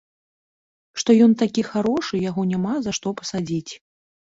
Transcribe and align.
Што 1.01 1.17
ён 1.27 1.37
такі 1.43 1.67
харошы, 1.69 2.21
яго 2.29 2.49
няма 2.51 2.77
за 2.87 2.91
што 3.01 3.19
пасадзіць? 3.25 3.69